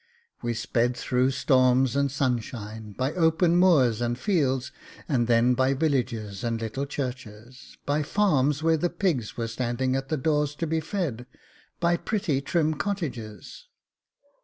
We 0.41 0.55
sped 0.55 0.97
through 0.97 1.29
storms 1.29 1.95
and 1.95 2.09
sunshine, 2.11 2.93
by 2.93 3.13
open 3.13 3.55
moors 3.55 4.01
and 4.01 4.17
fields, 4.17 4.71
and 5.07 5.27
then 5.27 5.53
by 5.53 5.75
villages 5.75 6.43
and 6.43 6.59
little 6.59 6.87
churches, 6.87 7.77
by 7.85 8.01
farms 8.01 8.63
where 8.63 8.77
the 8.77 8.89
pigs 8.89 9.37
were 9.37 9.47
standing 9.47 9.95
at 9.95 10.09
the 10.09 10.17
doors 10.17 10.55
to 10.55 10.65
be 10.65 10.79
fed, 10.79 11.27
by 11.79 11.97
pretty 11.97 12.41
trim 12.41 12.73
cottages. 12.73 13.67